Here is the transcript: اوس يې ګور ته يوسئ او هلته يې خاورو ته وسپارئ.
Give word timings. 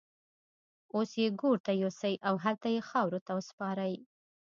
اوس 0.95 1.11
يې 1.21 1.27
ګور 1.39 1.57
ته 1.65 1.71
يوسئ 1.81 2.15
او 2.27 2.35
هلته 2.43 2.67
يې 2.75 2.81
خاورو 2.89 3.19
ته 3.25 3.31
وسپارئ. 3.37 3.93